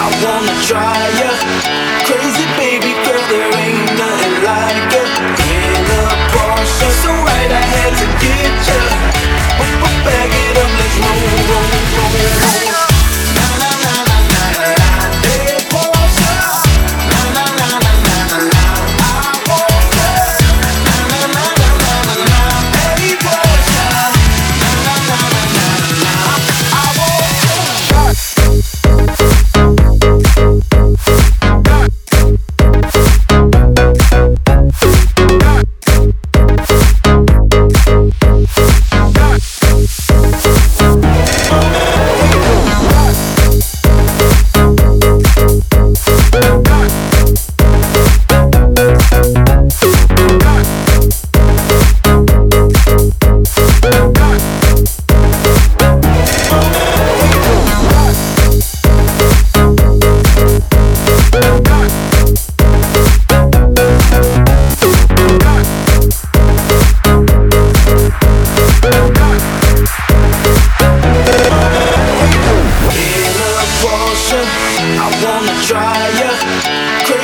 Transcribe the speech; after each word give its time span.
I 0.00 0.10
wanna 0.24 0.54
try 0.66 1.08
ya 1.20 1.30
Crazy 2.04 2.46
baby 2.56 2.92
girl, 3.04 3.22
there 3.28 3.54
ain't 3.58 3.98
nothing 3.98 4.17
Crib 76.28 77.17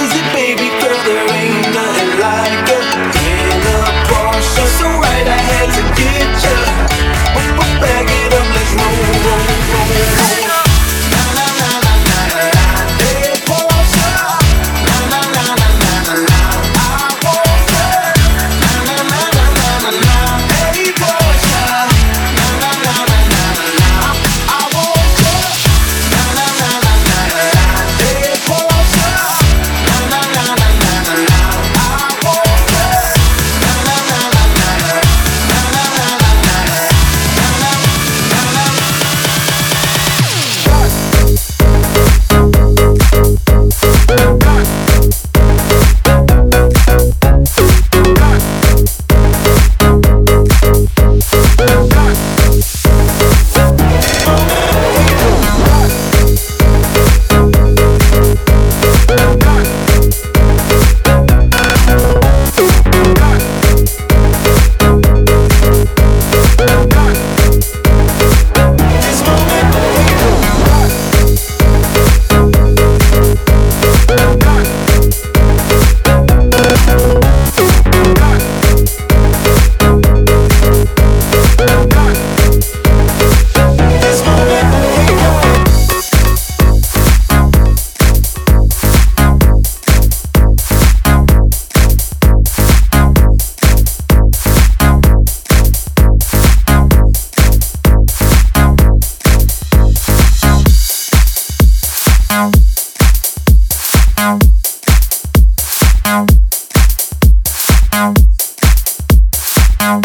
Ow. 109.84 110.00